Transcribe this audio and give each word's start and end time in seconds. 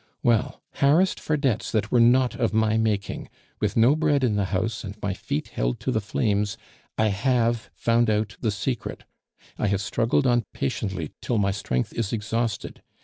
Well, 0.23 0.63
harassed 0.71 1.19
for 1.19 1.37
debts 1.37 1.71
that 1.71 1.91
were 1.91 1.99
not 1.99 2.33
of 2.33 2.55
my 2.55 2.75
making, 2.75 3.29
with 3.59 3.77
no 3.77 3.95
bread 3.95 4.23
in 4.23 4.35
the 4.35 4.45
house, 4.45 4.83
and 4.83 4.97
my 4.99 5.13
feet 5.13 5.49
held 5.49 5.79
to 5.81 5.91
the 5.91 6.01
flames, 6.01 6.57
I 6.97 7.09
have 7.09 7.69
found 7.75 8.09
out 8.09 8.35
the 8.41 8.49
secret. 8.49 9.03
I 9.59 9.67
have 9.67 9.79
struggled 9.81 10.25
on 10.25 10.41
patiently 10.53 11.11
till 11.21 11.37
my 11.37 11.51
strength 11.51 11.93
is 11.93 12.13
exhausted. 12.13 12.81